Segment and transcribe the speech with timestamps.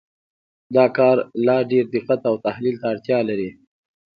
[0.75, 3.49] دا کار لا ډېر دقت او تحلیل ته اړتیا لري.